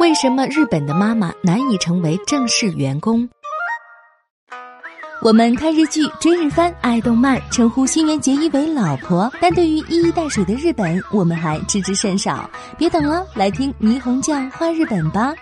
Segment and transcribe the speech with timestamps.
[0.00, 3.28] 为什么日本的妈妈难以成为正式员工？
[5.20, 12.48] 我们看日剧、追日番、爱动漫，称呼新垣结衣为老婆，但对于一衣带水的日本，我们还知之甚少。
[12.78, 15.34] 别等了，来听霓虹酱画日本吧。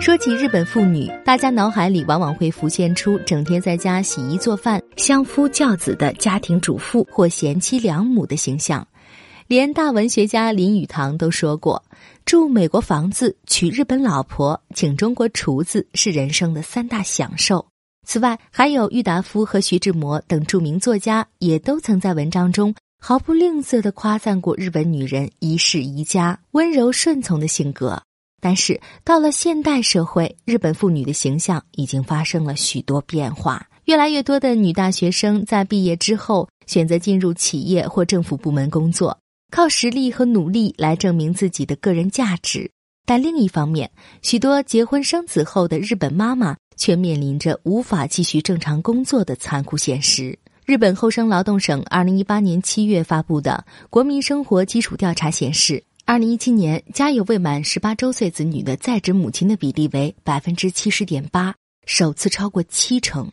[0.00, 8.86] 说起日本妇女，大家脑海里往往会浮现出整天在家洗衣做饭、相夫教子的家庭主妇或贤妻良母的形象。
[9.46, 11.82] 连大文学家林语堂都说过
[12.24, 17.66] ：“住美国房子、娶日本老婆、请中国厨子是人生的三大享受。”
[18.06, 28.02] 此外，还有郁达夫和徐志摩等著名作家也都曾在文章中毫不吝啬地夸赞过日本女人一世宜家、温柔顺从的性格。
[28.40, 33.64] 但是，到了现代社会，日本妇女的形象已经发生了许多变化。
[33.84, 39.16] 越来越多的女大学生在毕业之后选择进入企业或政府部门工作。
[39.52, 42.70] 靠实力和努力来证明自己的个人价值，
[43.04, 43.90] 但另一方面，
[44.22, 50.38] 许多结婚生子后的日本妈妈却面临着无法继续正常工作的残酷现实。
[50.64, 63.30] 日本厚生劳动省二零一八年七月发布的《国民生活基础调查》显示，二零一七年家有未满十八周岁子女的在职母亲的比例为百分之七十点八，首次超过七成。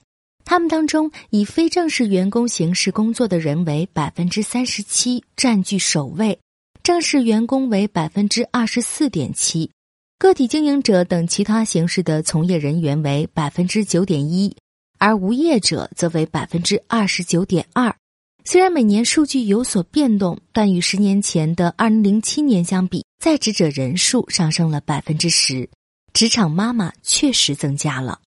[0.50, 6.40] 他们当中以非正式员工形式工作的人为百分之三十七，占据首位；
[6.82, 9.70] 正式员工为百分之二十四点七，
[10.18, 14.58] 个体经营者等其他形式的从业人员为百分之九点一，
[14.98, 17.96] 而无业者则为百分之二十九点二。
[18.44, 25.70] 虽然每年数据有所变动，但与十年前的二零零七年相比，在职者人数上升了百分之十，
[26.12, 28.20] 职场妈妈确实增加了。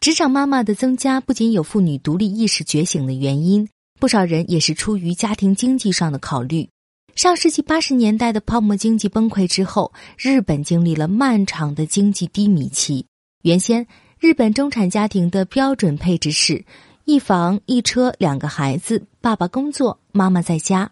[0.00, 3.68] 职场妈妈的增加不仅有妇女独立意识觉醒的原因，
[4.00, 6.66] 不少人也是出于家庭经济上的考虑。
[7.14, 13.04] 上世纪八十年代的泡沫经济崩溃之后，日本经历了漫长的经济低迷期。
[13.42, 13.86] 原先，
[14.18, 16.64] 日本中产家庭的标准配置是
[17.04, 20.90] 一房一车两个孩子，爸爸工作，妈妈在家。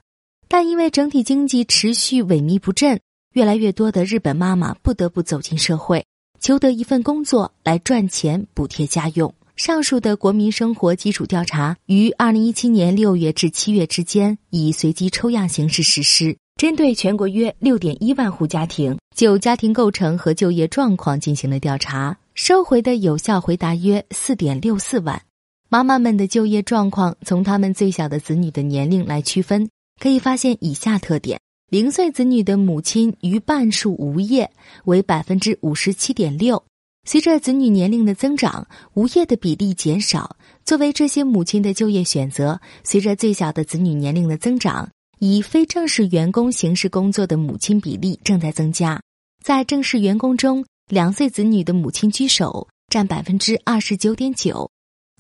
[0.49, 3.01] 但因为整体经济持续萎靡不振，
[3.33, 6.05] 越来越多的日本妈妈不得不走进社会。
[6.41, 9.35] 求得一份工作来赚钱补贴家用。
[9.57, 25.21] 上述的国民生活基础调查于二零一七年六月至七月之间以随机抽样形式实施，针对全国约六点一万户家庭，就家庭构成和就业状况进行了调查，收回的有效回答约四点六四万。
[25.69, 29.69] 妈妈们的就业状况从他们最小的子女的年龄来区分，
[30.01, 31.41] 可以发现以下特点。
[31.71, 34.51] 零岁子女的母亲逾半数无业，
[34.87, 36.65] 为百分之五十七点六。
[37.05, 40.39] 随着子女年龄的增长，无业的比例减少。
[40.65, 48.99] 作为这些母亲的就业选择，随着最小的子女年龄的增长，以非正式员工形式工作的母亲比例正在增加。
[49.45, 54.71] 在正式员工中，两岁子女的母亲居首，占百分之二十九点九。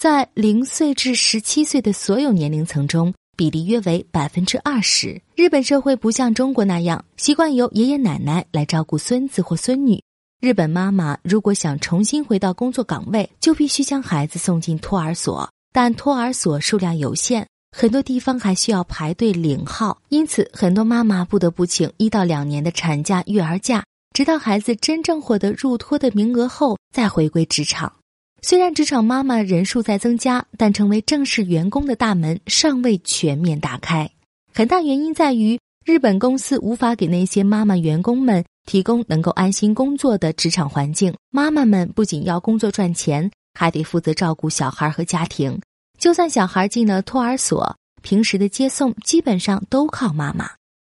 [0.00, 3.12] 在零岁至十七岁的所有年龄层中。
[3.38, 5.22] 比例约为百分之二十。
[5.36, 10.02] 日本社会不像中国那样习惯由爷爷奶奶来照顾孙子或孙女。
[10.40, 27.92] 日本妈妈如果想重新回到工作岗位，就必须将孩子送进托儿所，但托儿所数量有限，很多地方还需要排队领号，因此很多妈妈不得不请一到两年的产假、育儿假，直到孩子真正获得入托的名额后再回归职场。
[28.40, 34.08] 虽然职场妈妈人数在增加，但成为正式员工的大门尚未全面打开。
[34.54, 41.14] 很大原因在于日本公司无法给那些妈妈员工们提供能够安心工作的职场环境。
[41.30, 45.60] 妈妈们不仅要工作赚钱，还得负责照顾小孩和家庭。
[45.98, 50.48] 就算小孩进了托儿所，平时的接送基本上都靠妈妈。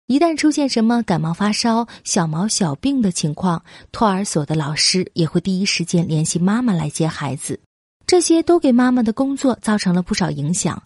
[0.09, 7.59] 一旦出现什么感冒、发烧、小毛小病的情况，托儿所的老师也会第一时间联系妈妈来接孩子，
[8.06, 10.81] 这些都给妈妈的工作造成了不少影响。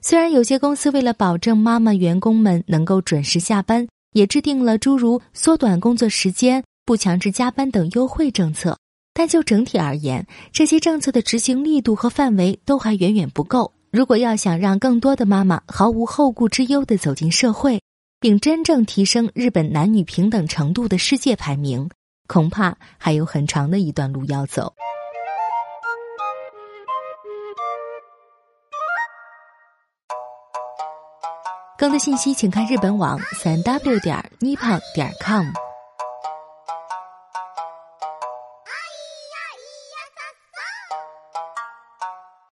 [0.00, 8.78] 虽然有些公司为了保证妈妈员工们能够准时下班，也制定了诸如缩短工作时间、不强制加班等优惠政策，
[9.12, 13.74] 但就整体而言，这些政策的执行力度和范围都还远远不够。
[13.90, 17.78] 如果要想让更多的妈妈毫无后顾之忧地走进社会，
[18.22, 21.90] 并真正提升日本男女平等程度的世界排名，
[22.28, 24.72] 恐怕还有很长的一段路要走。
[31.76, 35.46] 更多信息，请看日本网三 w 点 nippon 点 com。